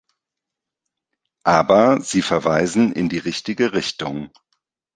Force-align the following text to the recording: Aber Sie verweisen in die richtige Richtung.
Aber 1.43 2.01
Sie 2.01 2.23
verweisen 2.23 2.91
in 2.91 3.07
die 3.07 3.19
richtige 3.19 3.73
Richtung. 3.73 4.31